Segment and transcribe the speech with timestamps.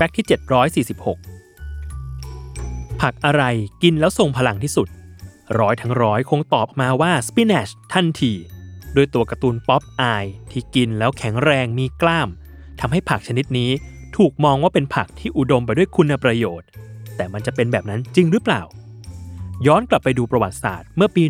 [0.00, 0.26] Fact ที่
[0.86, 3.42] 746 ผักอะไร
[3.82, 4.88] กินแล้วทรงพลังที่สุด
[5.60, 8.32] ร้อยทั้งร้อยคงตอบออกมาว่า spinach ทันที
[8.94, 12.28] โดยตัวการ์ตูนป๊อปอายที่กินแล้วแข็งแรงมีกล้าม
[12.80, 13.70] ทำให้ผักชนิดนี้
[14.16, 16.68] ถูกมองว่าเป็นผักที่อุดมไปด้วยคุณประโยชน์
[17.16, 18.62] แต่มันจะเป็นแบบนั้นจริงหรือเปล่า
[19.66, 21.24] ย้อนกลับไปดูประวัติศาสตร์เมื่อปี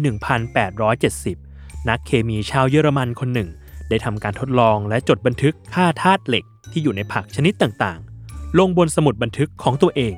[1.11, 3.49] 1870 นักเคมีชาวเยอรมันคนหนึ่ง
[3.89, 8.01] ได้ทำการทดลองและจดบันทึกค่าธาตุเหล็กที่อยู่ในผักชนิดต่าง
[8.59, 10.15] ลงบนสมุดบันทึกของตัวเอง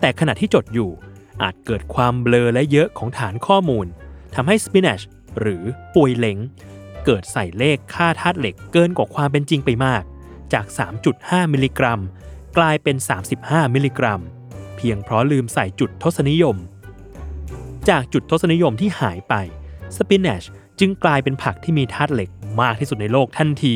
[0.00, 0.90] แต่ขณะที่จดอยู่
[1.42, 3.86] อาจเกิดความเบลอและเยอะของฐานข้อมูล
[4.34, 5.00] ทำให้สปินัช
[5.40, 5.62] หรือ
[5.94, 6.38] ปุยเลง
[7.04, 10.02] เกิดใส่เลขค่าธาตุเหล็กเกินกว่าความเป็นจริงไปมาก
[10.52, 10.66] จาก
[11.10, 12.00] 3.5 มิลลิกรัม
[12.58, 12.96] กลายเป็น
[13.36, 14.20] 35 มิลลิกรัม
[14.76, 16.56] เพียงเพราะลืมใส่จุดทศนิยม
[17.88, 19.34] จากจุดทศนิยมที่หายไป
[19.96, 20.44] สปินัช
[20.80, 23.74] จึงกลายเป็นผักที่มีธาตุเหล็กมากที่สุดในโลกทันที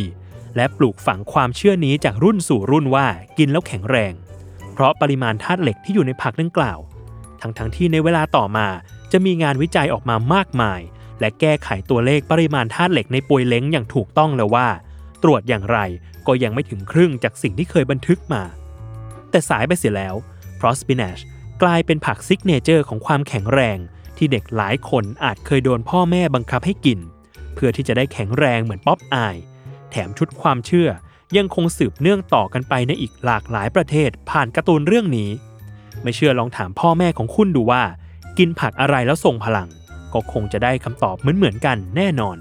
[0.57, 3.07] และปลูกฝังความเชื่อนี้จากรุ่นสู่รุ่นว่า
[3.39, 4.13] กินแล้วแข็งแรง
[4.73, 6.79] เพราะปริมาณธาตุเหล็กที่อยู่ในผักดังกล่าว
[7.41, 8.69] ทั้งทั้งที่ในเวลาต่อมา
[9.13, 10.81] จะมีงานวิจัยออกมามากมาย
[11.21, 14.69] และแก้ไขตัวเลขปริมาณธาตุเหล็กในปวยเล้งอย่างถูกต้องแล้วว่า
[15.23, 15.79] ตรวจอย่างไร
[16.27, 18.43] ก็ยังไม่ถึงครึ่งจากสิ่งที่เคยบันทึกมา
[19.31, 20.15] แต่สายไปเสียแล้ว
[20.57, 21.19] เพราะสปินัช
[21.63, 23.79] กลายเป็นผัก signature ของความแข็งแรง
[24.17, 26.99] ที่เด็กหลายคนอาจเคยโดนพ่อแม่บังคับให้กิน
[27.55, 29.37] เพื่อที่จะได้แข็งแรงเหมือนป๊อปอาย
[29.91, 30.89] แถมชุดความเชื่อ
[31.37, 35.31] ยังคงสืบเนื่องต่อกันไปในอีกหลากหลายประเทศผ่านการ์ตูนเรื่องนี้
[36.03, 37.83] ไม่เชื่อลองถามพ่อแม่ของคุณดูว่า
[38.39, 39.69] กินผักอะไรแล้วส่งพลัง
[40.13, 42.37] ก็คงจะได้คำตอบเหมือนๆกันแน่นอน